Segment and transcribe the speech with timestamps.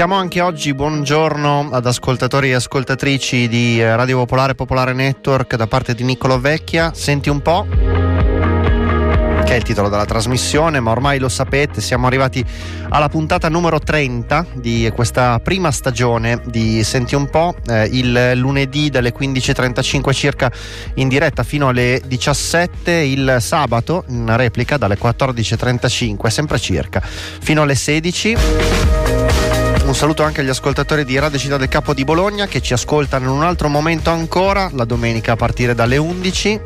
[0.00, 5.94] Diciamo anche oggi buongiorno ad ascoltatori e ascoltatrici di Radio Popolare Popolare Network da parte
[5.94, 6.94] di Niccolo Vecchia.
[6.94, 12.42] Senti un po' che è il titolo della trasmissione, ma ormai lo sapete, siamo arrivati
[12.88, 18.88] alla puntata numero 30 di questa prima stagione di Senti un po', eh, il lunedì
[18.88, 20.50] dalle 15.35 circa
[20.94, 27.74] in diretta fino alle 17, il sabato in replica dalle 14.35 sempre circa fino alle
[27.74, 28.99] 16.
[29.90, 33.24] Un saluto anche agli ascoltatori di Radio Città del Capo di Bologna che ci ascoltano
[33.24, 36.60] in un altro momento ancora, la domenica a partire dalle 11.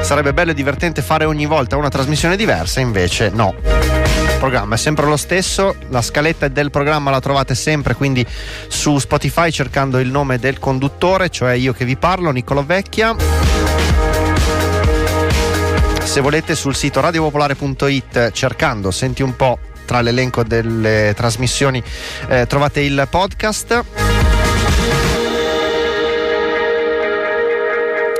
[0.00, 3.54] Sarebbe bello e divertente fare ogni volta una trasmissione diversa, invece no.
[3.62, 8.26] Il programma è sempre lo stesso, la scaletta del programma la trovate sempre quindi
[8.68, 13.14] su Spotify cercando il nome del conduttore, cioè io che vi parlo, Niccolo Vecchia
[16.12, 21.82] se volete sul sito radiopopolare.it cercando senti un po' tra l'elenco delle trasmissioni
[22.28, 23.84] eh, trovate il podcast.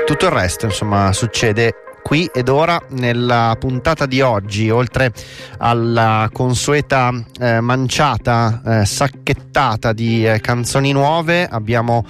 [0.07, 5.13] Tutto il resto insomma succede qui ed ora nella puntata di oggi, oltre
[5.59, 12.05] alla consueta eh, manciata eh, sacchettata di eh, canzoni nuove, abbiamo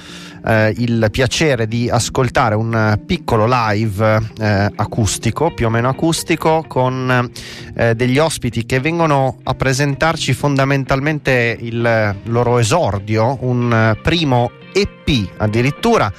[0.45, 7.31] eh, il piacere di ascoltare un piccolo live eh, acustico, più o meno acustico, con
[7.75, 16.11] eh, degli ospiti che vengono a presentarci fondamentalmente il loro esordio, un primo EP addirittura.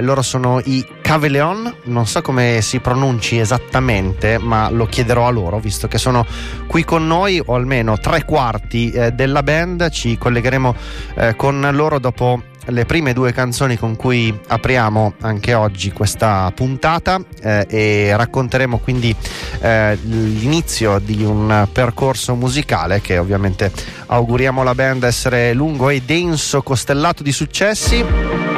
[0.00, 5.60] Loro sono i Caveleon, non so come si pronunci esattamente, ma lo chiederò a loro
[5.60, 6.26] visto che sono
[6.66, 9.90] qui con noi, o almeno tre quarti eh, della band.
[9.90, 10.74] Ci collegheremo
[11.14, 17.20] eh, con loro dopo le prime due canzoni con cui apriamo anche oggi questa puntata
[17.40, 19.14] eh, e racconteremo quindi
[19.60, 23.70] eh, l'inizio di un percorso musicale che ovviamente
[24.06, 28.55] auguriamo alla band essere lungo e denso, costellato di successi.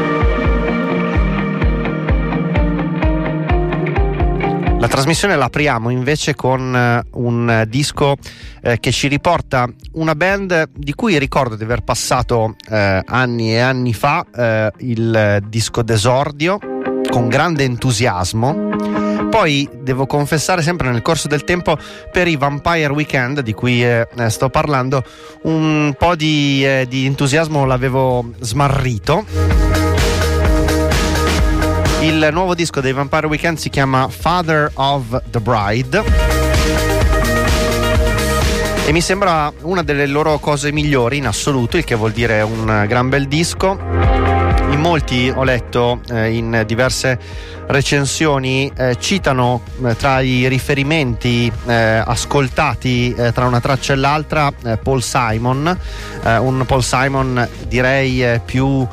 [4.89, 8.17] La trasmissione l'apriamo invece con eh, un disco
[8.63, 13.59] eh, che ci riporta una band di cui ricordo di aver passato eh, anni e
[13.59, 16.59] anni fa eh, il disco d'esordio
[17.11, 18.71] con grande entusiasmo.
[19.29, 21.77] Poi devo confessare sempre nel corso del tempo
[22.11, 25.05] per i Vampire Weekend di cui eh, sto parlando
[25.43, 29.88] un po' di, eh, di entusiasmo l'avevo smarrito
[32.01, 36.03] il nuovo disco dei Vampire Weekend si chiama Father of the Bride
[38.87, 42.85] e mi sembra una delle loro cose migliori in assoluto, il che vuol dire un
[42.89, 44.38] gran bel disco.
[44.79, 47.19] In molti ho letto eh, in diverse
[47.67, 54.53] recensioni eh, citano eh, tra i riferimenti eh, ascoltati eh, tra una traccia e l'altra
[54.63, 55.77] eh, Paul Simon,
[56.23, 58.87] un Paul Simon direi più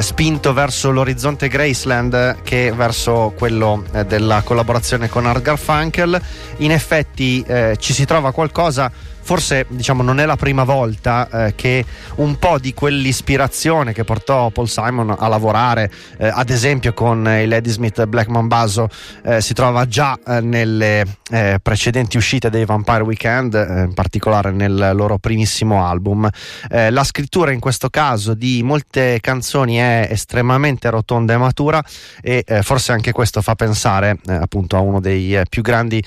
[0.00, 6.20] spinto verso l'orizzonte Graceland che verso quello della collaborazione con Art Garfunkel.
[6.58, 7.44] In effetti
[7.78, 8.90] ci si trova qualcosa
[9.28, 11.84] forse diciamo, non è la prima volta eh, che
[12.14, 17.46] un po' di quell'ispirazione che portò Paul Simon a lavorare, eh, ad esempio con i
[17.46, 18.88] Lady Smith Black Mambazo,
[19.24, 24.50] eh, si trova già eh, nelle eh, precedenti uscite dei Vampire Weekend, eh, in particolare
[24.50, 26.26] nel loro primissimo album.
[26.70, 31.84] la scrittura in questo caso di molte canzoni è estremamente rotonda e matura
[32.22, 36.02] e forse anche questo fa pensare appunto a uno dei più grandi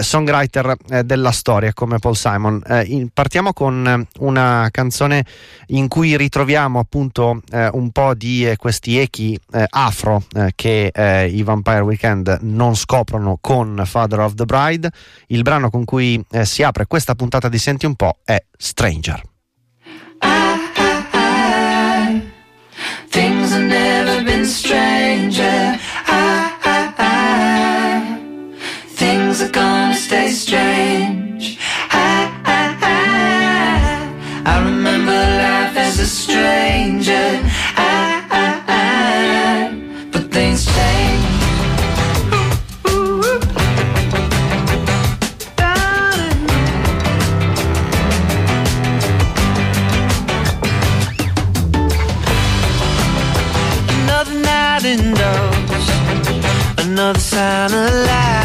[0.00, 5.24] songwriter della storia come Paul Simon eh, in, partiamo con eh, una canzone
[5.68, 10.24] in cui ritroviamo appunto eh, un po' di eh, questi echi eh, afro
[10.54, 10.92] che
[11.30, 14.90] i Vampire Weekend non scoprono con Father of the Bride.
[15.28, 19.22] Il brano con cui si apre questa puntata di Senti un po' è Stranger.
[20.22, 22.22] I, I, I,
[23.10, 25.78] things have never been stranger.
[28.94, 31.35] things are gonna stay strange.
[36.06, 37.40] Stranger.
[37.76, 41.24] I, I, I, but things change.
[54.04, 55.86] Another night indoors,
[56.78, 58.35] another sign of life.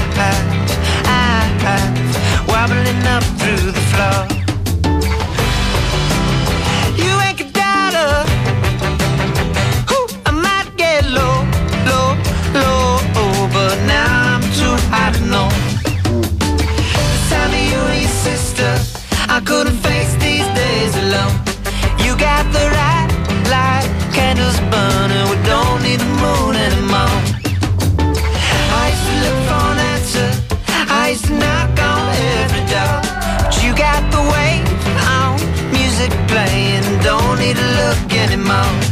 [19.51, 21.35] couldn't face these days alone.
[22.03, 23.09] You got the right
[23.51, 25.25] light, candles burning.
[25.31, 27.17] We don't need the moon anymore.
[28.79, 30.29] I used to look for an answer.
[30.99, 32.03] I used to knock on
[32.39, 32.97] every door.
[33.43, 34.51] But you got the way
[35.19, 35.35] on,
[35.77, 36.83] music playing.
[37.03, 38.90] Don't need to look anymore.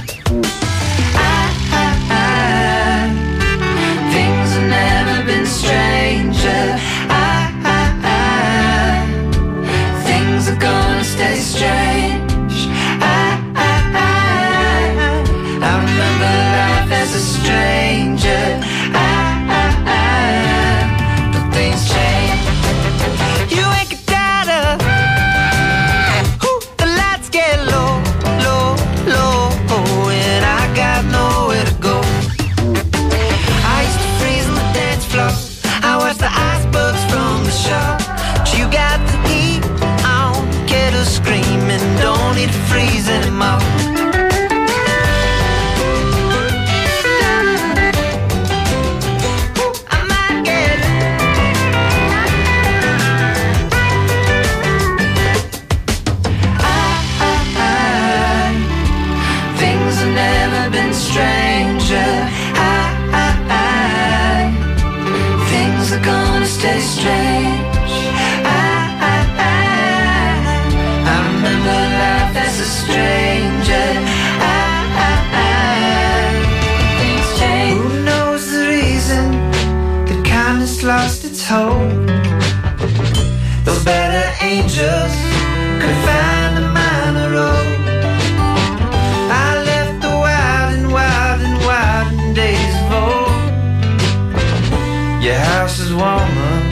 [95.22, 96.70] Your house is warmer,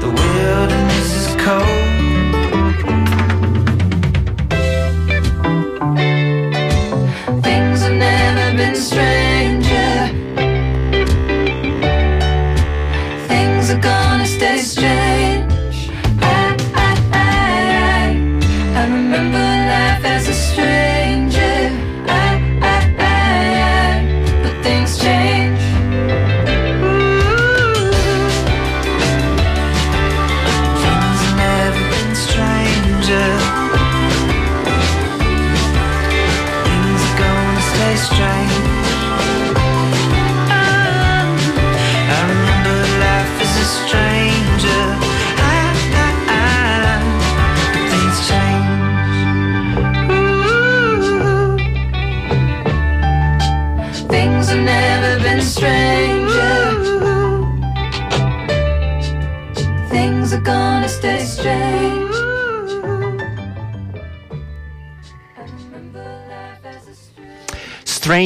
[0.00, 1.85] the wilderness is cold.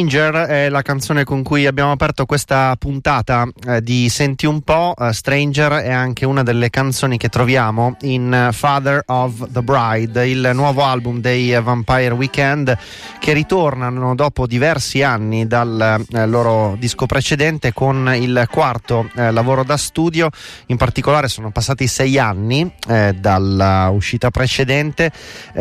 [0.01, 4.95] Stranger è la canzone con cui abbiamo aperto questa puntata eh, di Senti un po'.
[4.97, 10.27] Uh, Stranger è anche una delle canzoni che troviamo in uh, Father of the Bride,
[10.27, 12.75] il nuovo album dei Vampire Weekend
[13.19, 19.77] che ritornano dopo diversi anni dal uh, loro disco precedente con il quarto lavoro da
[19.77, 20.31] studio.
[20.67, 25.13] In particolare sono passati sei anni dall'uscita precedente,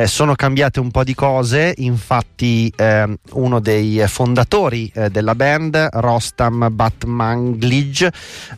[0.05, 2.71] sono cambiate un po' di cose, infatti
[3.31, 4.27] uno dei fondatori
[4.93, 8.07] eh, della band, Rostam Batmanglij,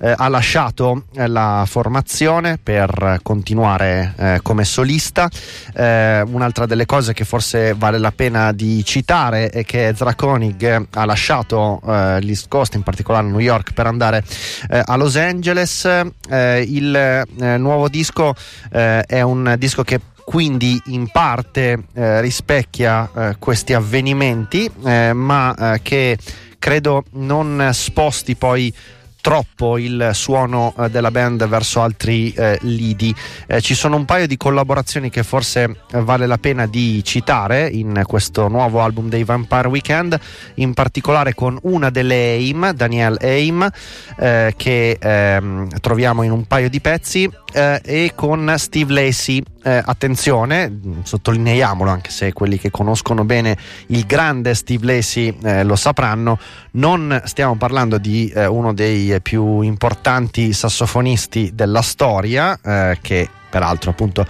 [0.02, 5.30] eh, ha lasciato eh, la formazione per continuare eh, come solista.
[5.74, 11.06] Eh, un'altra delle cose che forse vale la pena di citare è che Zrakonig ha
[11.06, 14.24] lasciato l'East Coast, in particolare New York, per andare
[14.70, 15.88] a Los Angeles.
[16.30, 17.24] il
[17.58, 18.34] nuovo disco
[18.70, 25.82] è un disco che quindi in parte eh, rispecchia eh, questi avvenimenti, eh, ma eh,
[25.82, 26.18] che
[26.60, 28.74] credo non sposti poi
[29.22, 33.16] troppo il suono eh, della band verso altri eh, lidi.
[33.48, 37.70] Eh, ci sono un paio di collaborazioni che forse eh, vale la pena di citare
[37.70, 40.20] in questo nuovo album dei Vampire Weekend,
[40.56, 43.70] in particolare con una delle AIM, Danielle AIM,
[44.18, 49.44] eh, che ehm, troviamo in un paio di pezzi, eh, e con Steve Lacey.
[49.64, 53.56] attenzione, sottolineiamolo anche se quelli che conoscono bene
[53.88, 56.40] il grande Steve Lacey lo sapranno,
[56.72, 64.26] non stiamo parlando di uno dei più importanti sassofonisti della storia, eh, che peraltro appunto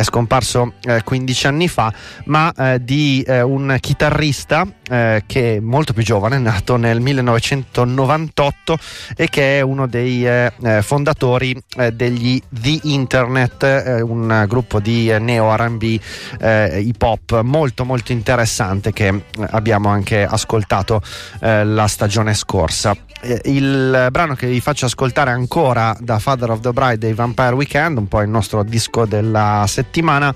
[0.00, 1.92] è scomparso eh, 15 anni fa,
[2.24, 8.78] ma eh, di eh, un chitarrista eh, che è molto più giovane, nato nel 1998
[9.16, 11.56] e che è uno dei eh, eh, fondatori
[11.92, 19.88] degli The Internet, un gruppo di neo RB hip hop molto molto interessante che abbiamo
[19.88, 21.00] anche ascoltato
[21.40, 22.96] la stagione scorsa.
[23.44, 27.98] Il brano che vi faccio ascoltare ancora da Father of the Bride dei Vampire Weekend,
[27.98, 30.34] un po' il nostro disco della settimana settimana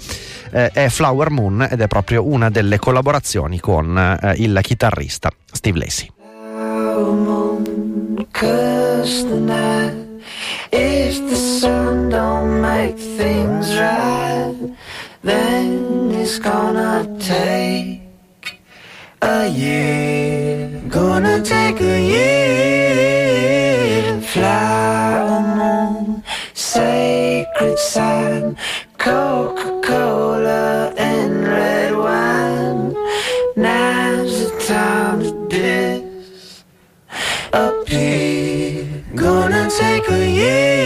[0.51, 5.79] eh, è Flower Moon ed è proprio una delle collaborazioni con eh, il chitarrista Steve
[5.79, 6.11] Lacey.
[10.75, 14.55] If the sun don't make things right,
[15.23, 18.01] then it's gonna take
[19.21, 20.81] a year.
[20.89, 23.43] Gonna take a year.
[24.23, 26.23] Flower moon,
[26.55, 28.57] sacred sign,
[29.03, 32.95] Coca-Cola and red wine.
[33.57, 35.49] Now's the time to
[37.89, 38.87] disappear.
[39.17, 40.82] Gonna take a year.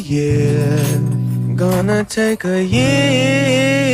[0.00, 0.78] year,
[1.56, 3.88] gonna take a year.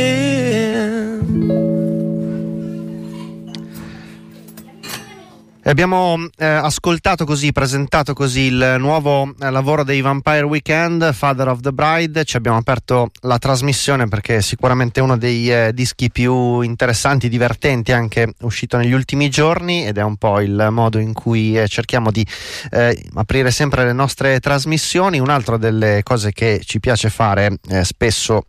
[5.71, 11.61] Abbiamo eh, ascoltato così, presentato così il nuovo eh, lavoro dei Vampire Weekend, Father of
[11.61, 12.23] the Bride.
[12.23, 17.91] Ci abbiamo aperto la trasmissione perché è sicuramente uno dei eh, dischi più interessanti, divertenti,
[17.91, 22.11] anche uscito negli ultimi giorni ed è un po' il modo in cui eh, cerchiamo
[22.11, 22.23] di
[22.69, 25.17] eh, aprire sempre le nostre trasmissioni.
[25.17, 28.45] Un'altra delle cose che ci piace fare eh, spesso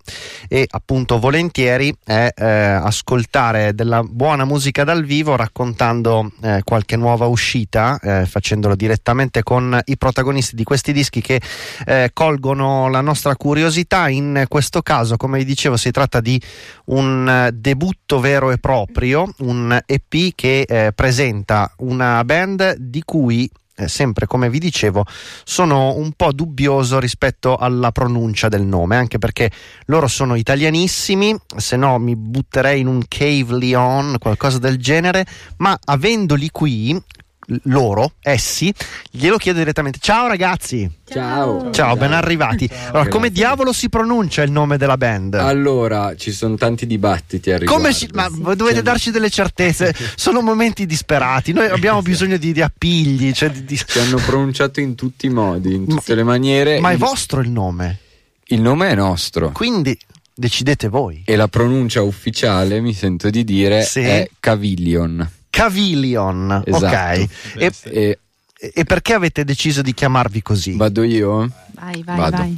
[0.49, 6.31] e appunto volentieri è ascoltare della buona musica dal vivo raccontando
[6.65, 11.41] qualche nuova nuova uscita, eh, facendolo direttamente con i protagonisti di questi dischi che
[11.87, 14.09] eh, colgono la nostra curiosità.
[14.09, 16.41] In questo caso, come vi dicevo, si tratta di
[16.87, 23.49] un eh, debutto vero e proprio, un EP che eh, presenta una band di cui
[23.77, 25.05] eh, sempre come vi dicevo,
[25.45, 29.51] sono un po' dubbioso rispetto alla pronuncia del nome, anche perché
[29.87, 35.27] loro sono italianissimi, se no mi butterei in un Cave Leon, qualcosa del genere,
[35.59, 36.99] ma avendoli qui
[37.65, 38.73] loro, essi,
[39.11, 39.99] glielo chiedo direttamente.
[40.01, 40.91] Ciao ragazzi!
[41.05, 41.61] Ciao!
[41.61, 41.97] Ciao, Ciao.
[41.97, 42.69] ben arrivati.
[42.69, 42.89] Ciao.
[42.89, 45.35] Allora, come diavolo si pronuncia il nome della band?
[45.35, 47.83] Allora, ci sono tanti dibattiti a riguardo.
[47.83, 51.53] Come si, ma dovete darci delle certezze, sono momenti disperati.
[51.53, 53.33] Noi abbiamo bisogno di, di appigli.
[53.33, 53.77] Cioè di, di...
[53.77, 56.81] Ci hanno pronunciato in tutti i modi, in tutte ma, le maniere.
[56.81, 57.99] Ma è vostro il nome?
[58.47, 59.51] Il nome è nostro.
[59.53, 59.97] Quindi
[60.35, 61.23] decidete voi.
[61.25, 64.01] E la pronuncia ufficiale, mi sento di dire, sì.
[64.01, 65.29] è Cavillion.
[65.57, 66.63] Cavillion.
[66.65, 67.21] Esatto.
[67.21, 67.29] Ok.
[67.57, 68.19] E, e,
[68.75, 70.77] e, perché avete deciso di chiamarvi così?
[70.77, 71.51] Vado io?
[71.73, 72.37] Vai, vai, Vado.
[72.37, 72.57] vai.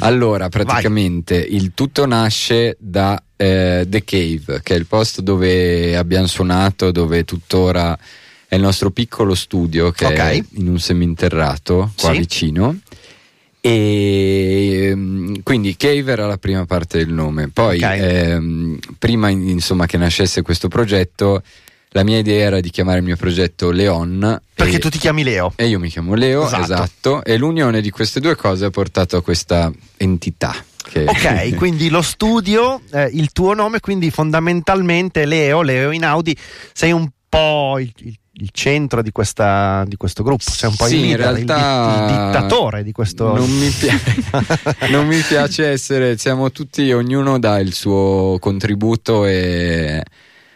[0.00, 1.54] Allora, praticamente vai.
[1.54, 7.24] il tutto nasce da eh, The Cave, che è il posto dove abbiamo suonato, dove
[7.24, 7.98] tuttora
[8.46, 10.38] è il nostro piccolo studio che okay.
[10.38, 12.18] è in un seminterrato qua sì.
[12.18, 12.78] vicino.
[13.66, 17.48] E mm, quindi Cave era la prima parte del nome.
[17.48, 17.98] Poi, okay.
[18.00, 21.42] ehm, prima insomma, che nascesse questo progetto,
[21.94, 24.40] la mia idea era di chiamare il mio progetto Leon.
[24.52, 25.52] Perché e, tu ti chiami Leo.
[25.54, 26.62] E io mi chiamo Leo, esatto.
[26.62, 27.24] esatto.
[27.24, 30.54] E l'unione di queste due cose ha portato a questa entità.
[30.76, 31.04] Che...
[31.04, 36.36] Ok, quindi lo studio, eh, il tuo nome, quindi fondamentalmente Leo, Leo in Audi,
[36.72, 40.86] sei un po' il, il il centro di, questa, di, questo gruppo, sei un po'
[40.86, 43.32] sì, il leader, in realtà il, il, dittatore di questo.
[43.32, 50.02] Non mi, piace, non mi piace essere, siamo tutti, ognuno dà il suo contributo e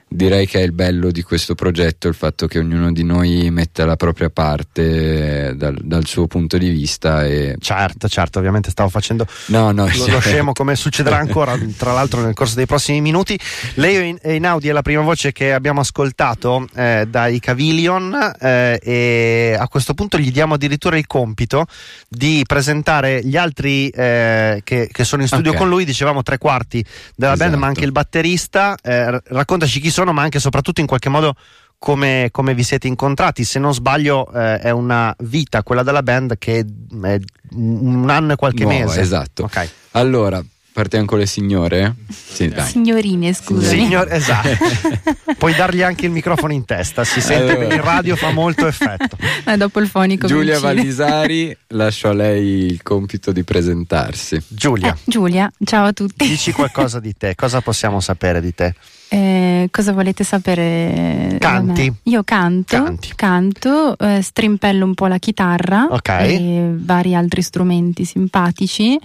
[0.08, 3.84] direi che è il bello di questo progetto il fatto che ognuno di noi metta
[3.84, 7.56] la propria parte dal, dal suo punto di vista e...
[7.60, 10.10] certo certo ovviamente stavo facendo no, no, lo, certo.
[10.12, 13.38] lo scemo come succederà ancora tra l'altro nel corso dei prossimi minuti
[13.74, 18.80] lei in, in Audi è la prima voce che abbiamo ascoltato eh, dai Cavillion eh,
[18.82, 21.66] e a questo punto gli diamo addirittura il compito
[22.08, 25.60] di presentare gli altri eh, che, che, sono in studio okay.
[25.60, 26.82] con lui dicevamo tre quarti
[27.14, 27.50] della esatto.
[27.50, 30.86] band ma anche il batterista eh, raccontaci chi sono sono, ma anche e soprattutto in
[30.86, 31.34] qualche modo
[31.76, 33.42] come, come, vi siete incontrati.
[33.42, 37.18] Se non sbaglio, eh, è una vita quella della band che è
[37.54, 39.00] un anno e qualche Nuova, mese.
[39.00, 39.44] Esatto.
[39.44, 39.68] Okay.
[39.92, 40.40] Allora,
[40.72, 41.96] partiamo con le signore?
[42.08, 42.68] Sì, dai.
[42.68, 43.70] Signorine, scusa.
[43.70, 44.48] Signor, esatto.
[45.36, 47.74] Puoi dargli anche il microfono in testa, si sente allora.
[47.74, 49.16] in radio, fa molto effetto.
[49.44, 50.28] Eh, dopo il fonico.
[50.28, 54.40] Giulia Vallisari, lascio a lei il compito di presentarsi.
[54.46, 54.94] Giulia.
[54.94, 56.28] Eh, Giulia, ciao a tutti.
[56.28, 58.74] Dici qualcosa di te, cosa possiamo sapere di te?
[59.10, 61.38] Eh, cosa volete sapere?
[61.40, 61.92] Canti.
[62.04, 63.12] Io canto, Canti.
[63.14, 66.34] canto eh, strimpello un po' la chitarra okay.
[66.34, 68.98] e vari altri strumenti simpatici.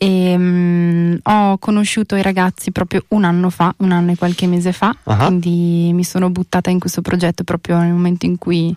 [0.00, 4.72] E, um, ho conosciuto i ragazzi proprio un anno fa, un anno e qualche mese
[4.72, 5.16] fa, uh-huh.
[5.16, 8.74] quindi mi sono buttata in questo progetto proprio nel momento in cui...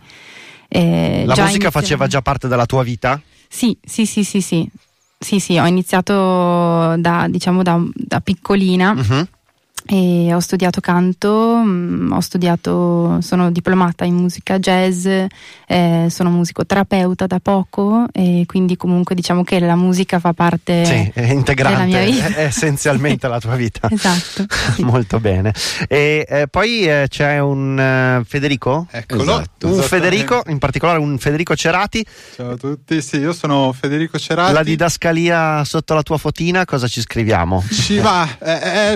[0.67, 1.79] Eh, la musica iniziato...
[1.79, 3.19] faceva già parte della tua vita?
[3.47, 4.69] Sì, sì, sì, sì, sì.
[5.17, 8.91] Sì, sì, ho iniziato da, diciamo, da, da piccolina.
[8.91, 9.27] Uh-huh
[9.93, 16.29] e ho studiato canto, mh, mm, ho studiato, sono diplomata in musica jazz, eh, sono
[16.29, 21.87] musicoterapeuta da poco e quindi comunque diciamo che la musica fa parte sì, è integrante,
[21.87, 22.27] della mia vita.
[22.27, 23.89] È essenzialmente la tua vita.
[23.91, 24.45] esatto.
[24.75, 24.83] Sì.
[24.87, 25.53] Molto bene.
[25.89, 28.87] E eh, poi eh, c'è un uh, Federico?
[28.89, 29.23] Eccolo.
[29.23, 29.67] Esatto.
[29.67, 32.05] Un Federico, in particolare un Federico Cerati.
[32.33, 34.53] Ciao a tutti, sì, io sono Federico Cerati.
[34.53, 37.61] La didascalia sotto la tua fotina, cosa ci scriviamo?
[37.69, 38.25] Ci va,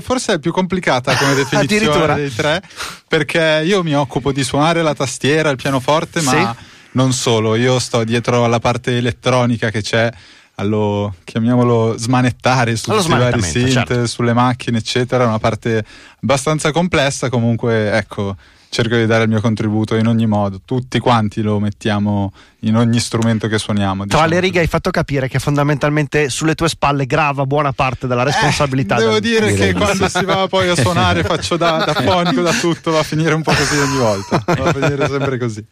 [0.01, 2.61] forse è più complicato complicata come definizione dei tre,
[3.07, 6.65] perché io mi occupo di suonare la tastiera, il pianoforte, ma sì.
[6.91, 10.11] non solo, io sto dietro alla parte elettronica che c'è
[10.57, 14.07] allo chiamiamolo smanettare su tutti i vari synth, certo.
[14.07, 15.83] sulle macchine, eccetera, una parte
[16.21, 18.37] abbastanza complessa, comunque ecco
[18.75, 20.59] cerco di dare il mio contributo in ogni modo.
[20.63, 24.03] Tutti quanti lo mettiamo in ogni strumento che suoniamo.
[24.03, 24.21] Diciamo.
[24.21, 28.23] Tra le righe hai fatto capire che fondamentalmente sulle tue spalle grava buona parte della
[28.23, 28.97] responsabilità.
[28.97, 29.21] Eh, devo del...
[29.21, 32.99] dire che quando si va poi a suonare faccio da, da fonico, da tutto, va
[32.99, 34.43] a finire un po' così ogni volta.
[34.45, 35.65] Va a finire sempre così.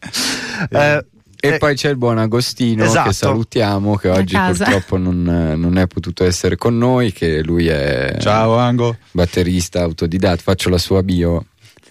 [0.70, 1.06] Eh,
[1.40, 3.08] e eh, poi c'è il buon Agostino esatto.
[3.08, 5.22] che salutiamo, che oggi purtroppo non,
[5.58, 8.96] non, è potuto essere con noi, che lui è Ciao, Ango.
[9.10, 11.44] batterista autodidatta, faccio la sua bio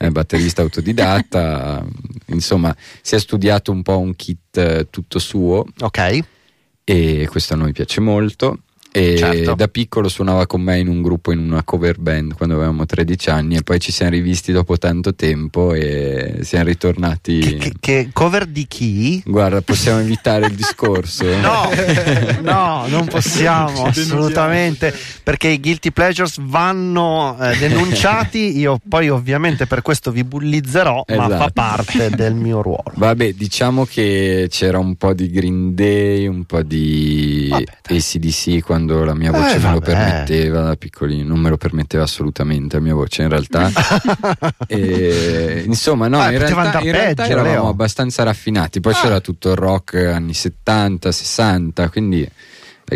[0.07, 1.85] è batterista autodidatta,
[2.27, 5.65] insomma si è studiato un po' un kit eh, tutto suo.
[5.79, 6.19] Ok.
[6.83, 8.59] E questo a noi piace molto.
[8.95, 9.55] E certo.
[9.55, 13.29] da piccolo suonava con me in un gruppo in una cover band quando avevamo 13
[13.31, 18.09] anni e poi ci siamo rivisti dopo tanto tempo e siamo ritornati che, che, che
[18.13, 19.19] cover di chi?
[19.25, 21.71] guarda possiamo evitare il discorso no,
[22.41, 29.81] no non possiamo assolutamente perché i guilty pleasures vanno eh, denunciati io poi ovviamente per
[29.81, 31.19] questo vi bullizzerò esatto.
[31.19, 31.51] ma fa esatto.
[31.51, 36.61] parte del mio ruolo vabbè diciamo che c'era un po' di Green Day un po'
[36.61, 41.39] di vabbè, ACDC quando quando la mia voce eh, me lo permetteva da piccolino, non
[41.39, 43.71] me lo permetteva assolutamente la mia voce in realtà.
[44.67, 47.67] e, insomma, no, ah, in, realtà, in realtà, eravamo Leo.
[47.69, 48.79] abbastanza raffinati.
[48.81, 48.95] Poi ah.
[48.95, 52.29] c'era tutto il rock anni 70, 60, quindi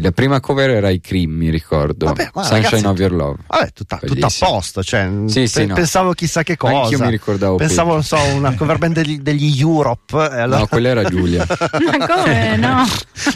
[0.02, 2.06] la prima cover era i Cream, mi ricordo.
[2.06, 3.38] Vabbè, Sunshine ragazzi, of Your Love.
[3.48, 4.84] Vabbè, tutta, tutta a posto.
[4.84, 5.74] Cioè, sì, pe- sì, no.
[5.76, 6.84] Pensavo chissà che cosa.
[6.84, 7.58] Anch'io mi ricordavo.
[7.58, 10.16] Pensavo, non so, una cover band degli, degli Europe.
[10.18, 10.60] Allora...
[10.60, 11.46] No, quella era Giulia.
[11.48, 12.58] Ma come?
[12.58, 12.86] No.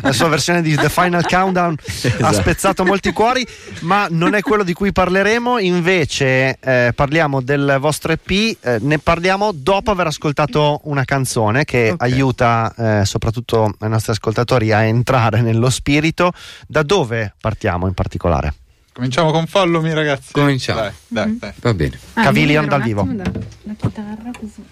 [0.02, 2.26] La sua versione di The Final Countdown esatto.
[2.26, 3.46] ha spezzato molti cuori,
[3.82, 5.60] ma non è quello di cui parleremo.
[5.60, 8.30] Invece, eh, parliamo del vostro EP.
[8.30, 12.12] Eh, ne parliamo dopo aver ascoltato una canzone che okay.
[12.12, 16.32] aiuta eh, soprattutto i nostri ascoltatori a entrare nello spirito.
[16.68, 18.54] Da dove partiamo in particolare?
[18.94, 20.34] Cominciamo con Follow ragazzi.
[20.34, 20.82] Cominciamo.
[20.82, 21.38] Dai, dai, mm-hmm.
[21.38, 21.54] dai.
[21.60, 22.00] Va bene.
[22.14, 23.04] Ah, Cavilion dal vivo.
[23.04, 23.32] Da,
[23.64, 24.64] la chitarra così.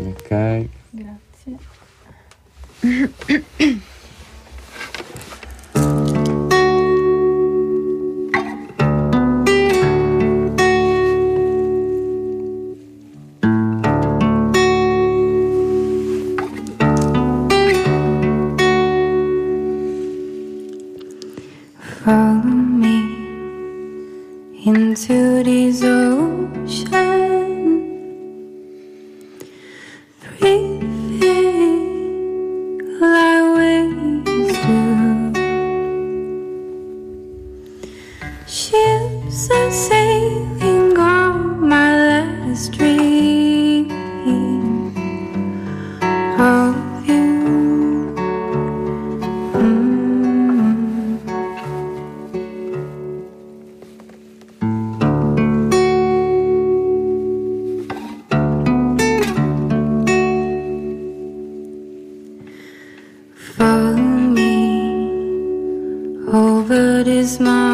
[0.00, 0.68] Ok.
[0.90, 1.22] Grazie.
[22.04, 22.98] follow me
[24.66, 26.90] into this ocean.
[30.20, 31.60] Breathing
[33.00, 34.78] like waves do.
[38.46, 40.03] Ships are sailing.
[67.38, 67.73] The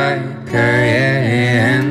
[0.00, 0.18] I
[0.50, 1.90] can't.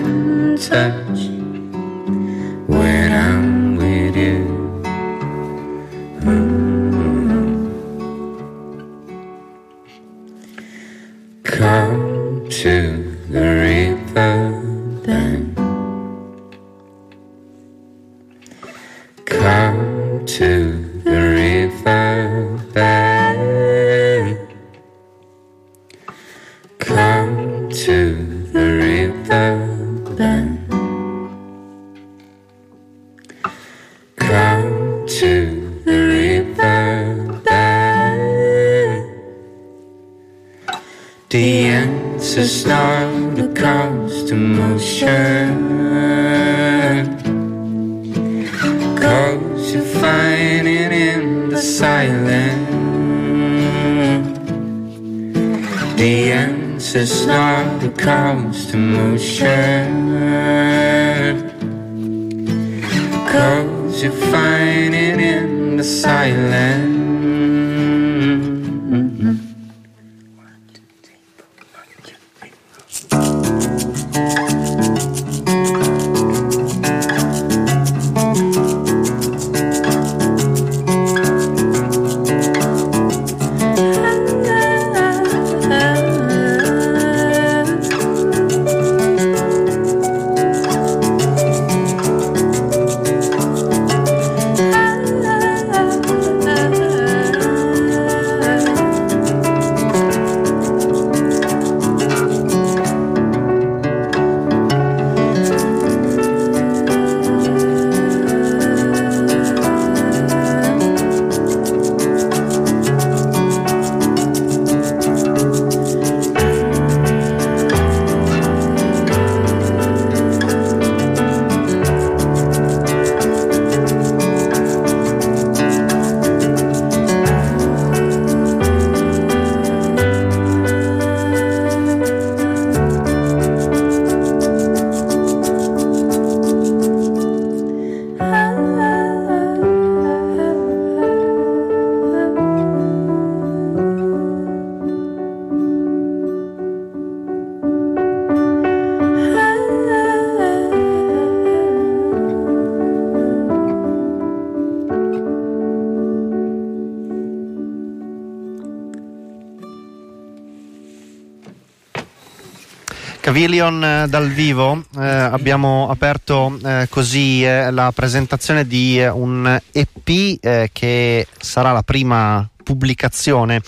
[163.39, 169.57] Cavilion eh, dal vivo eh, abbiamo aperto eh, così eh, la presentazione di eh, un
[169.71, 170.09] EP
[170.41, 173.63] eh, che sarà la prima pubblicazione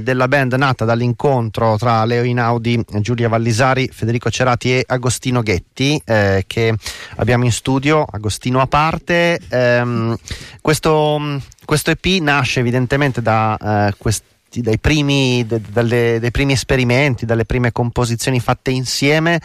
[0.00, 6.74] della band nata dall'incontro tra Leo Inaudi, Giulia Vallisari, Federico Cerati e Agostino Ghetti che
[7.16, 9.38] abbiamo in studio, Agostino a parte.
[9.48, 10.16] Ehm,
[10.60, 14.24] questo, questo, EP nasce evidentemente da questo
[14.60, 19.40] dai primi, de, dalle, dai primi, esperimenti, dalle prime composizioni fatte insieme,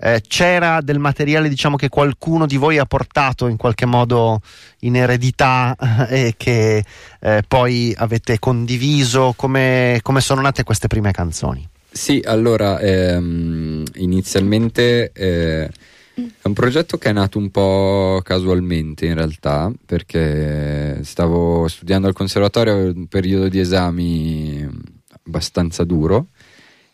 [0.00, 4.40] eh, c'era del materiale diciamo, che qualcuno di voi ha portato in qualche modo
[4.80, 5.76] in eredità
[6.08, 6.84] e che
[7.20, 9.32] eh, poi avete condiviso?
[9.36, 11.66] Come, come, sono nate queste prime canzoni?
[11.90, 15.70] Sì, allora ehm, inizialmente eh,
[16.26, 22.14] è un progetto che è nato un po' casualmente in realtà, perché stavo studiando al
[22.14, 24.68] conservatorio un periodo di esami
[25.24, 26.28] abbastanza duro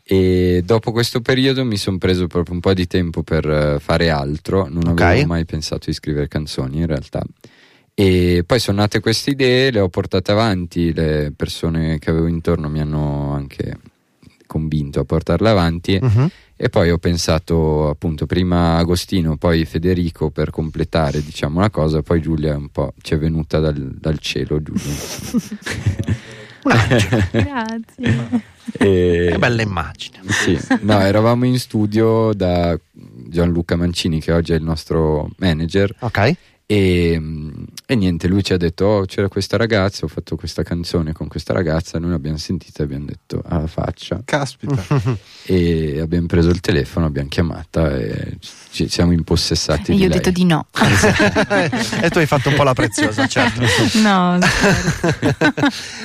[0.03, 4.69] e dopo questo periodo mi sono preso proprio un po' di tempo per fare altro,
[4.69, 5.13] non okay.
[5.15, 7.25] avevo mai pensato di scrivere canzoni in realtà.
[7.93, 12.69] E poi sono nate queste idee, le ho portate avanti, le persone che avevo intorno
[12.69, 13.79] mi hanno anche
[14.47, 15.99] convinto a portarle avanti.
[16.01, 22.03] Uh-huh e poi ho pensato appunto prima Agostino, poi Federico per completare diciamo la cosa,
[22.03, 24.83] poi Giulia un po' ci è venuta dal, dal cielo Giulia.
[27.31, 28.43] Grazie.
[28.79, 30.21] E, che bella immagine.
[30.29, 35.95] Sì, no, eravamo in studio da Gianluca Mancini che oggi è il nostro manager.
[36.01, 36.37] Ok.
[36.69, 37.21] E,
[37.87, 41.29] e, niente, lui ci ha detto: Oh, c'era questa ragazza, ho fatto questa canzone con
[41.29, 42.01] questa ragazza.
[42.01, 44.21] Noi l'abbiamo sentita e abbiamo detto alla faccia.
[44.25, 44.85] Caspita.
[45.47, 48.39] e abbiamo preso il telefono, abbiamo chiamata e
[48.73, 49.93] ci siamo impossessati.
[49.93, 50.67] E io ho detto di no.
[52.03, 53.61] e tu hai fatto un po' la preziosa, certo.
[54.03, 54.37] no,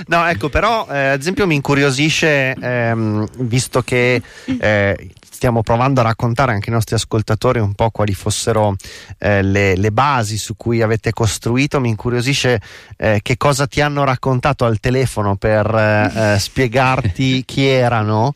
[0.05, 5.09] no, ecco, però, eh, ad esempio, mi incuriosisce, ehm, visto che eh,
[5.41, 8.75] stiamo provando a raccontare anche ai nostri ascoltatori un po' quali fossero
[9.17, 11.79] eh, le, le, basi su cui avete costruito.
[11.79, 12.61] Mi incuriosisce
[12.95, 18.33] eh, che cosa ti hanno raccontato al telefono per eh, eh spiegarti chi erano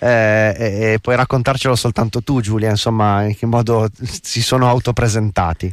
[0.00, 3.88] eh, e, e puoi raccontarcelo soltanto tu, Giulia, insomma, in che modo
[4.20, 5.72] si sono autopresentati.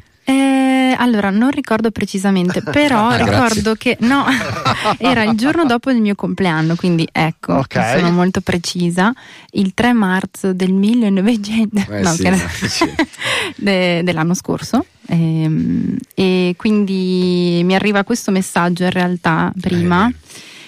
[0.95, 4.25] Eh, allora, non ricordo precisamente, però ah, ricordo che no,
[4.97, 7.99] era il giorno dopo il mio compleanno, quindi ecco, okay.
[7.99, 9.13] sono molto precisa,
[9.51, 12.93] il 3 marzo del 1900, eh, no, sì, sì.
[13.57, 14.85] de, dell'anno scorso.
[15.07, 20.09] E, ehm, e, quindi mi arriva questo messaggio in realtà prima,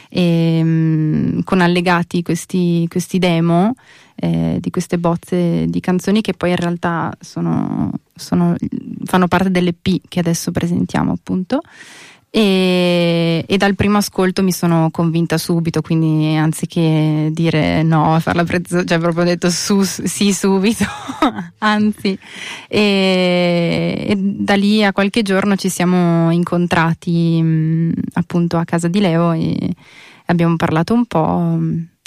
[0.10, 0.22] eh.
[0.22, 3.76] e, ehm, con allegati questi, questi demo
[4.20, 8.56] eh, di queste bozze di canzoni che poi in realtà sono, sono,
[9.04, 11.62] fanno parte dell'EP che adesso presentiamo appunto.
[12.30, 18.84] E, e, dal primo ascolto mi sono convinta subito, quindi anziché dire no, farla prezzo,
[18.84, 20.84] cioè proprio detto su, sì subito,
[21.60, 22.20] anzi,
[22.68, 29.00] e, e, da lì a qualche giorno ci siamo incontrati mh, appunto a casa di
[29.00, 29.74] Leo e
[30.26, 31.58] abbiamo parlato un po'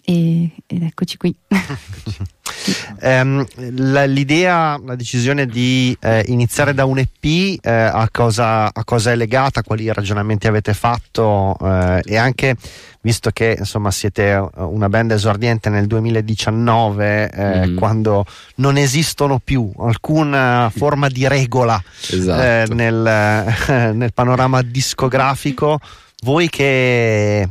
[0.04, 1.34] e, ed eccoci qui.
[3.02, 8.84] um, la, l'idea, la decisione di eh, iniziare da un EP eh, a, cosa, a,
[8.84, 12.56] cosa, è legata, quali ragionamenti avete fatto eh, e anche
[13.02, 17.76] visto che insomma siete una band esordiente nel 2019 mm.
[17.76, 22.42] quando non esistono più alcuna forma di regola esatto.
[22.42, 25.78] Eh, nel, nel panorama discografico
[26.22, 27.48] voi che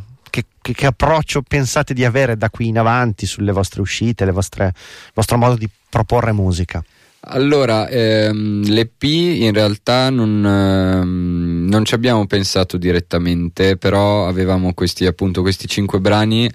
[0.62, 5.38] che, che, approccio pensate di avere da qui in avanti sulle vostre uscite, il vostro
[5.38, 6.84] modo di proporre musica?
[7.22, 15.06] Allora, ehm, l'EP in realtà non, ehm, non, ci abbiamo pensato direttamente, però avevamo questi,
[15.06, 16.50] appunto, questi cinque brani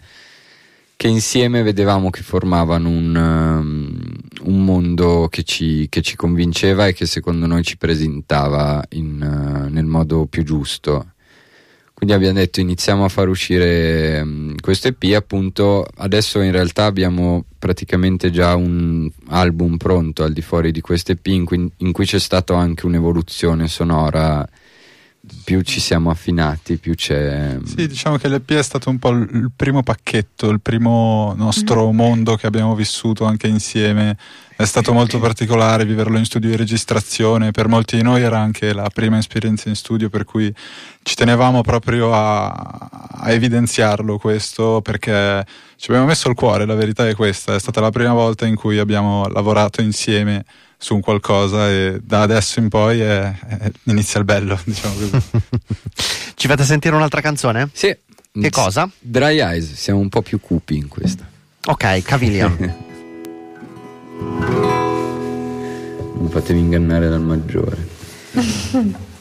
[0.96, 4.00] che insieme vedevamo che formavano un, um,
[4.44, 9.72] un mondo che ci, che ci, convinceva e che secondo noi ci presentava in, uh,
[9.72, 11.13] nel modo più giusto.
[11.94, 17.44] Quindi abbiamo detto iniziamo a far uscire um, questo EP, appunto adesso in realtà abbiamo
[17.56, 22.04] praticamente già un album pronto al di fuori di questo EP in cui, in cui
[22.04, 24.46] c'è stata anche un'evoluzione sonora
[25.42, 27.58] più ci siamo affinati, più c'è.
[27.64, 31.96] Sì, diciamo che l'EP è stato un po' il primo pacchetto, il primo nostro mm.
[31.96, 34.16] mondo che abbiamo vissuto anche insieme.
[34.56, 37.50] È stato molto particolare viverlo in studio di registrazione.
[37.50, 40.54] Per molti di noi era anche la prima esperienza in studio, per cui
[41.02, 45.44] ci tenevamo proprio a, a evidenziarlo questo perché
[45.76, 46.66] ci abbiamo messo il cuore.
[46.66, 50.44] La verità è questa: è stata la prima volta in cui abbiamo lavorato insieme
[50.78, 55.20] su un qualcosa e da adesso in poi è, è, inizia il bello, diciamo così.
[56.36, 57.70] Ci fate sentire un'altra canzone?
[57.72, 57.96] Sì.
[58.32, 58.88] Che cosa?
[59.00, 61.26] Dry Eyes, siamo un po' più cupi in questa.
[61.66, 62.92] Ok, Cavilion.
[66.16, 67.86] non fatevi ingannare dal maggiore.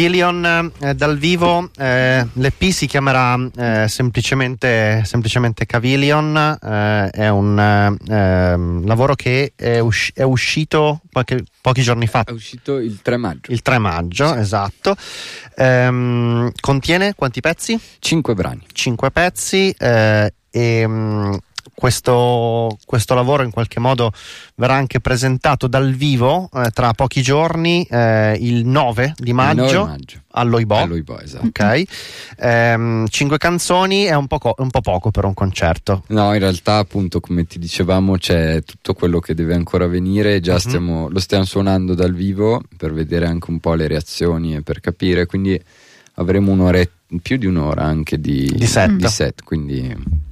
[0.00, 7.98] Cavilion eh, dal vivo, eh, l'EP si chiamerà eh, semplicemente, semplicemente Cavilion, eh, è un
[8.08, 12.24] ehm, lavoro che è, usci- è uscito qualche, pochi giorni fa.
[12.24, 13.52] È uscito il 3 maggio.
[13.52, 14.38] Il 3 maggio, sì.
[14.38, 14.96] esatto.
[15.56, 17.78] Ehm, contiene quanti pezzi?
[17.98, 18.64] Cinque brani.
[18.72, 21.34] Cinque pezzi eh, e mm,
[21.74, 24.12] questo, questo, lavoro in qualche modo
[24.56, 29.90] verrà anche presentato dal vivo eh, tra pochi giorni, eh, il 9 di maggio, 9
[29.90, 30.20] maggio.
[30.32, 30.76] all'Oibo.
[30.76, 31.46] all'Oibo esatto.
[31.46, 31.82] Ok,
[32.38, 36.04] ehm, cinque canzoni è un po', co- un po' poco per un concerto.
[36.08, 40.40] No, in realtà, appunto, come ti dicevamo, c'è tutto quello che deve ancora venire.
[40.40, 40.58] Già uh-huh.
[40.58, 44.80] stiamo, lo stiamo suonando dal vivo per vedere anche un po' le reazioni e per
[44.80, 45.26] capire.
[45.26, 45.60] Quindi
[46.14, 48.90] avremo un'oretta, più di un'ora anche di, di set.
[48.92, 50.28] Di set quindi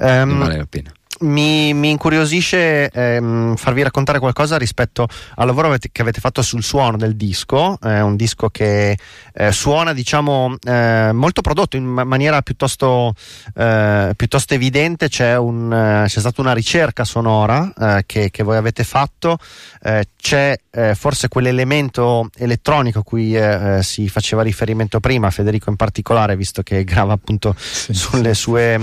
[0.00, 6.02] Um, vale la pena mi, mi incuriosisce ehm, farvi raccontare qualcosa rispetto al lavoro che
[6.02, 8.96] avete fatto sul suono del disco, è un disco che
[9.34, 13.14] eh, suona diciamo eh, molto prodotto in maniera piuttosto,
[13.54, 18.56] eh, piuttosto evidente, c'è, un, eh, c'è, stata una ricerca sonora eh, che, che, voi
[18.56, 19.38] avete fatto,
[19.82, 20.56] eh, c'è
[20.94, 23.36] forse quell'elemento elettronico a cui
[23.80, 28.42] si faceva riferimento prima, Federico in particolare, visto che grava appunto sì, sulle, sì.
[28.42, 28.80] Sue,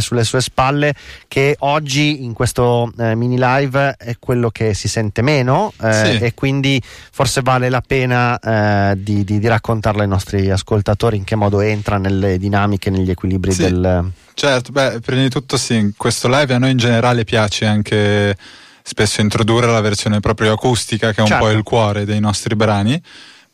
[0.00, 0.92] sulle sue spalle,
[1.28, 5.92] che oggi oggi in questo eh, mini live è quello che si sente meno eh,
[5.92, 6.24] sì.
[6.24, 11.24] e quindi forse vale la pena eh, di, di, di, raccontarlo ai nostri ascoltatori in
[11.24, 13.62] che modo entra nelle dinamiche, negli equilibri sì.
[13.62, 14.10] del...
[14.34, 18.36] Certo, beh, prima di tutto sì, in questo live a noi in generale piace anche
[18.82, 21.44] spesso introdurre la versione proprio acustica che è un certo.
[21.44, 23.00] po' il cuore dei nostri brani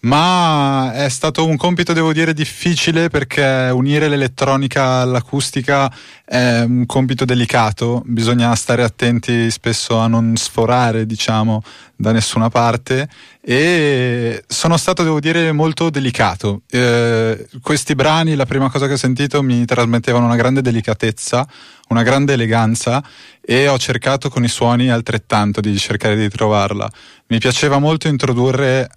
[0.03, 5.93] ma è stato un compito, devo dire, difficile perché unire l'elettronica all'acustica
[6.25, 11.63] è un compito delicato, bisogna stare attenti spesso a non sforare, diciamo,
[11.95, 13.09] da nessuna parte
[13.41, 16.63] e sono stato, devo dire, molto delicato.
[16.69, 21.47] Eh, questi brani, la prima cosa che ho sentito, mi trasmettevano una grande delicatezza,
[21.89, 23.05] una grande eleganza
[23.41, 26.91] e ho cercato con i suoni altrettanto di cercare di trovarla.
[27.29, 28.89] Mi piaceva molto introdurre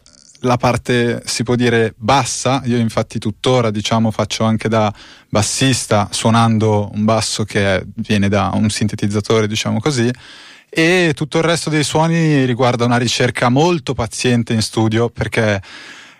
[0.46, 4.94] la parte si può dire bassa, io infatti tuttora diciamo faccio anche da
[5.28, 10.10] bassista suonando un basso che viene da un sintetizzatore diciamo così
[10.70, 15.62] e tutto il resto dei suoni riguarda una ricerca molto paziente in studio perché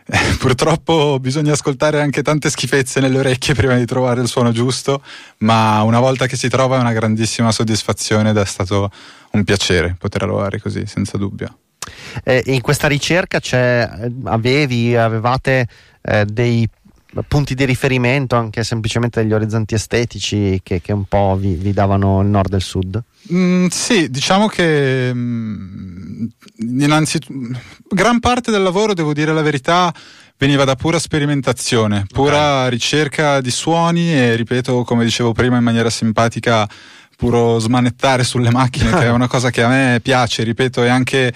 [0.08, 5.02] eh, purtroppo bisogna ascoltare anche tante schifezze nelle orecchie prima di trovare il suono giusto,
[5.40, 8.92] ma una volta che si trova è una grandissima soddisfazione ed è stato
[9.32, 11.58] un piacere poter lavorare così, senza dubbio.
[12.24, 13.40] Eh, in questa ricerca
[14.24, 15.68] avevi, avevate
[16.02, 16.68] eh, dei
[17.28, 22.22] punti di riferimento, anche semplicemente degli orizzonti estetici che, che un po' vi, vi, davano
[22.22, 23.02] il nord e il sud?
[23.32, 26.26] Mm, sì, diciamo che mm,
[26.60, 27.60] innanzitutto
[27.90, 29.94] gran parte del lavoro, devo dire la verità,
[30.38, 32.70] veniva da pura sperimentazione, pura okay.
[32.70, 36.68] ricerca di suoni e ripeto, come dicevo prima in maniera simpatica,
[37.16, 41.34] puro smanettare sulle macchine, che è una cosa che a me piace, ripeto, e anche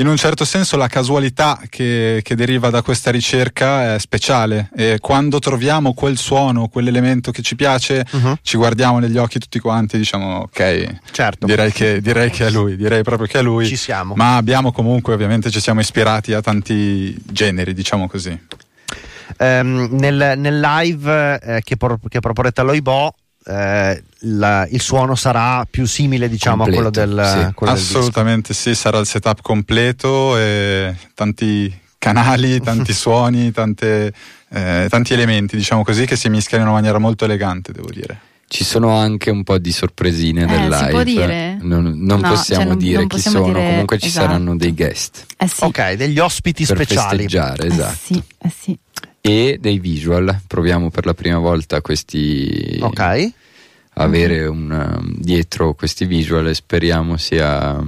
[0.00, 4.96] in un certo senso la casualità che, che, deriva da questa ricerca è speciale e
[4.98, 8.38] quando troviamo quel suono, quell'elemento che ci piace, uh-huh.
[8.40, 11.46] ci guardiamo negli occhi tutti quanti e diciamo ok, certo.
[11.46, 13.66] direi, che, direi che è lui, direi proprio che è lui.
[13.66, 14.14] Ci siamo.
[14.14, 18.38] Ma abbiamo comunque, ovviamente ci siamo ispirati a tanti generi, diciamo così.
[19.38, 23.14] Um, nel, nel, live eh, che, por- che proporrete all'Oibo
[23.50, 27.54] eh, la, il suono sarà più simile diciamo completo, a quello del, sì.
[27.54, 34.12] quello assolutamente sì sarà il setup completo e tanti canali tanti suoni tante,
[34.50, 38.20] eh, tanti elementi diciamo così che si mischiano in una maniera molto elegante devo dire
[38.46, 40.76] ci sono anche un po' di sorpresine eh, nel live.
[40.76, 41.58] Si può dire?
[41.60, 44.26] Non, non no, possiamo cioè non, dire non chi sono, dire, comunque ci esatto.
[44.26, 45.24] saranno dei guest.
[45.36, 45.62] Eh sì.
[45.62, 47.28] Ok, degli ospiti per speciali.
[47.28, 47.92] Festeggiare, esatto.
[47.92, 48.78] Eh sì, eh sì
[49.20, 50.40] e dei visual.
[50.46, 52.78] Proviamo per la prima volta questi.
[52.80, 53.32] Ok.
[54.02, 57.78] Avere un, um, dietro questi visual e speriamo sia.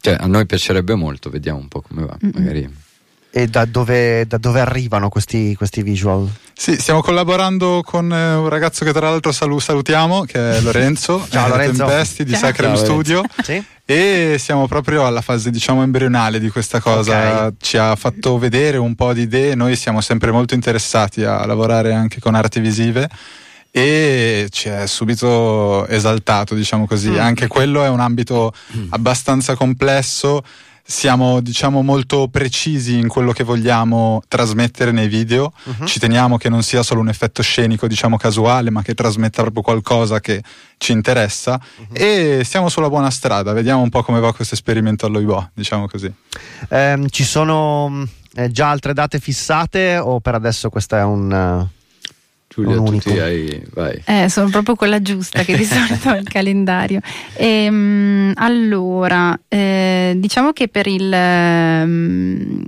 [0.00, 2.16] Cioè, a noi piacerebbe molto, vediamo un po' come va.
[2.24, 2.32] Mm-hmm.
[2.34, 2.88] Magari.
[3.32, 6.28] E da dove, da dove arrivano questi, questi, visual?
[6.52, 11.24] Sì, stiamo collaborando con eh, un ragazzo che tra l'altro salu- salutiamo, che è Lorenzo,
[11.30, 11.84] Ciao, Lorenzo.
[11.84, 13.22] Tempesti di Sacrem Studio.
[13.42, 13.62] sì?
[13.84, 17.46] E siamo proprio alla fase, diciamo, embrionale di questa cosa.
[17.46, 17.54] Okay.
[17.60, 19.54] Ci ha fatto vedere un po' di idee.
[19.54, 23.08] Noi siamo sempre molto interessati a lavorare anche con arti visive
[23.70, 27.10] e ci è subito esaltato, diciamo così.
[27.10, 27.18] Mm.
[27.18, 28.86] Anche quello è un ambito mm.
[28.90, 30.42] abbastanza complesso
[30.90, 35.86] siamo diciamo molto precisi in quello che vogliamo trasmettere nei video uh-huh.
[35.86, 39.62] ci teniamo che non sia solo un effetto scenico diciamo casuale ma che trasmetta proprio
[39.62, 40.42] qualcosa che
[40.78, 41.86] ci interessa uh-huh.
[41.92, 46.12] e siamo sulla buona strada vediamo un po' come va questo esperimento all'OIBO diciamo così
[46.68, 48.04] eh, ci sono
[48.34, 51.68] eh, già altre date fissate o per adesso questa è un...
[52.52, 54.02] Giulia, tu ti hai, vai.
[54.04, 57.00] Eh, sono proprio quella giusta che di solito il calendario.
[57.34, 62.62] E, ehm, allora, eh, diciamo che per il um,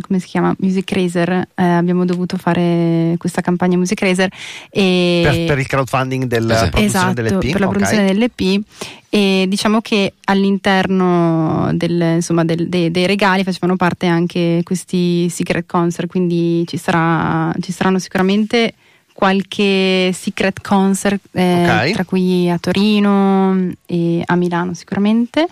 [0.00, 4.28] come si chiama Music Racer eh, abbiamo dovuto fare questa campagna Music Racer
[4.68, 6.76] e per, per il crowdfunding del, esatto.
[6.78, 7.50] esatto, dell'EP.
[7.52, 8.14] per la produzione okay.
[8.14, 8.64] dell'EP
[9.08, 15.64] e diciamo che all'interno del, insomma, del, dei, dei, regali facevano parte anche questi secret
[15.66, 18.74] concert quindi ci, sarà, ci saranno sicuramente
[19.12, 21.92] qualche secret concert, eh, okay.
[21.92, 25.46] tra cui a Torino e a Milano sicuramente.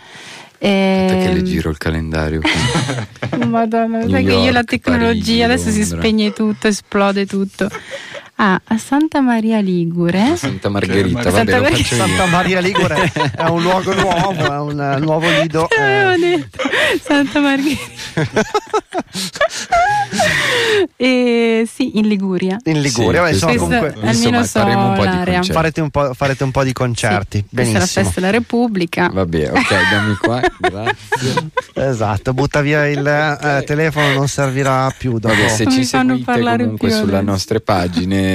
[0.62, 2.40] Aspetta che le ehm, giro il calendario.
[3.46, 7.68] Madonna, sai che io la tecnologia Parigi, adesso si spegne tutto, esplode tutto.
[8.42, 10.34] Ah, a Santa Maria Ligure.
[10.34, 15.28] Santa Margherita, vabbè, Santa, Mar- Santa Maria Ligure è un luogo nuovo, è un nuovo
[15.28, 15.68] lido.
[15.68, 16.48] Eh.
[17.02, 18.16] Santa Margherita.
[20.96, 22.56] e, sì, in Liguria.
[22.64, 25.52] In Liguria, sì, insomma, comunque, insomma, so faremo un po' di concerti.
[25.52, 27.38] Farete un po', farete un po' di concerti.
[27.38, 27.78] Sì, Benissimo.
[27.78, 29.10] Questa è la festa della Repubblica.
[29.12, 31.50] Vabbè, ok, dammi qua, grazie.
[31.74, 35.34] Esatto, butta via il eh, telefono, non servirà più dopo.
[35.34, 38.29] Vabbè, se ci seguite comunque sulle nostre pagine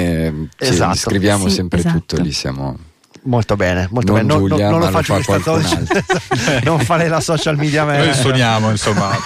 [0.57, 0.95] esatto.
[0.95, 1.97] scriviamo sì, sempre esatto.
[1.99, 2.77] tutto lì siamo
[3.25, 4.39] Molto bene, molto non bene.
[4.39, 9.17] Giulia, non, non lo faccio fa questa non fare la social media Noi suoniamo, insomma.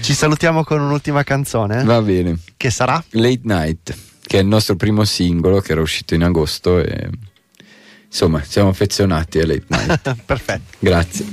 [0.00, 1.82] Ci salutiamo con un'ultima canzone.
[1.84, 2.38] Va bene.
[2.58, 3.02] Che sarà?
[3.10, 7.08] Late Night, che è il nostro primo singolo che era uscito in agosto e
[8.06, 10.16] insomma, siamo affezionati a Late Night.
[10.26, 10.76] Perfetto.
[10.78, 11.24] Grazie.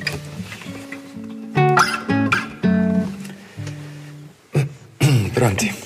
[5.33, 5.84] Pronti?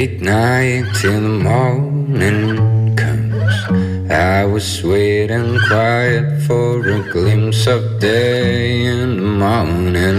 [0.00, 4.10] Late night till the morning comes.
[4.10, 10.18] I was waiting quiet for a glimpse of day in the morning.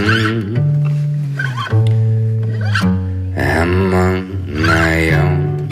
[3.36, 4.22] I'm on
[4.70, 5.68] my own.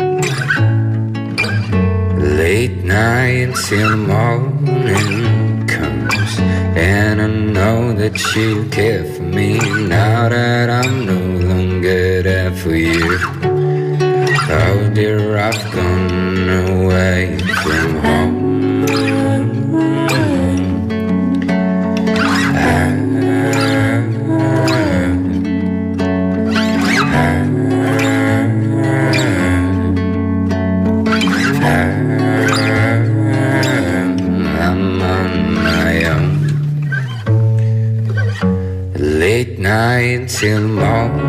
[2.37, 6.33] Late night till the morning comes.
[6.75, 12.75] And I know that you care for me now that I'm no longer there for
[12.75, 13.50] you.
[14.93, 18.85] Dear, I've gone away from home.
[34.59, 36.33] I'm on my own.
[38.95, 41.20] Late night till morning.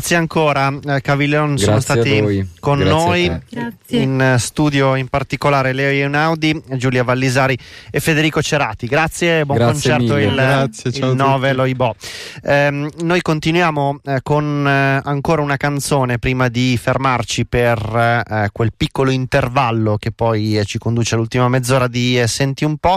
[0.00, 3.40] Grazie ancora, eh, Cavillon, sono stati con Grazie noi
[3.88, 7.56] in studio, in particolare Leo Ionaudi, Giulia Vallisari
[7.90, 8.86] e Federico Cerati.
[8.86, 10.26] Grazie, buon Grazie concerto mille.
[10.26, 11.94] il, Grazie, il 9 Loibò.
[12.42, 18.72] Eh, noi continuiamo eh, con eh, ancora una canzone prima di fermarci per eh, quel
[18.74, 22.96] piccolo intervallo che poi eh, ci conduce all'ultima mezz'ora di Senti un po'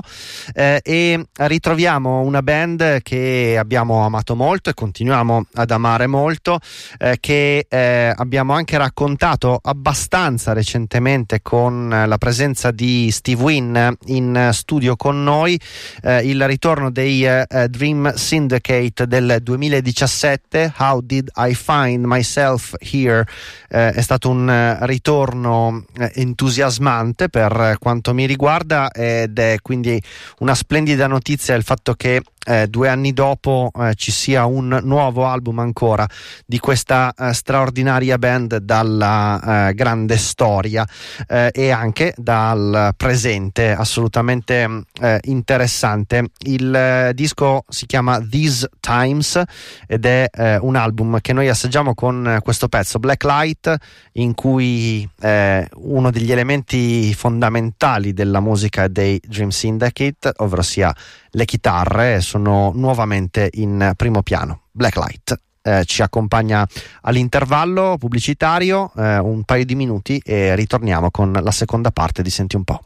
[0.54, 6.60] e ritroviamo una band che abbiamo amato molto e continuiamo ad amare molto
[6.98, 13.78] eh, che eh, abbiamo anche raccontato abbastanza recentemente con eh, la presenza di Steve Wynn
[14.06, 15.60] in studio con noi,
[16.02, 17.28] eh, il ritorno dei
[17.70, 23.26] Dream Syndicate del 2017, How Did I Find Myself Here?
[23.68, 25.84] È stato un ritorno
[26.14, 30.02] entusiasmante per quanto mi riguarda ed è quindi
[30.40, 35.26] una splendida notizia il fatto che eh, due anni dopo eh, ci sia un nuovo
[35.26, 36.08] album ancora
[36.46, 40.86] di questa eh, straordinaria band dalla eh, grande storia
[41.28, 46.32] eh, e anche dal presente assolutamente eh, interessante.
[46.40, 49.42] Il disco si chiama These Times
[49.88, 50.30] ed è
[50.62, 53.76] un album che noi assaggiamo con questo pezzo Black Light
[54.14, 60.94] in cui uno degli elementi fondamentali della musica dei Dream Syndicate, ovvero sia
[61.36, 64.62] le chitarre sono nuovamente in primo piano.
[64.72, 66.68] Blacklight eh, ci accompagna
[67.02, 72.56] all'intervallo pubblicitario, eh, un paio di minuti e ritorniamo con la seconda parte di Senti
[72.56, 72.84] un po'.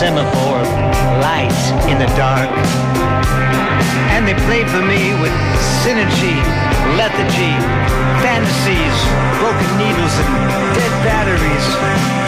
[0.00, 0.64] semaphore
[1.20, 2.48] lights in the dark.
[4.16, 5.32] And they played for me with
[5.84, 6.40] synergy,
[6.96, 7.52] lethargy,
[8.24, 8.96] fantasies,
[9.40, 12.19] broken needles, and dead batteries.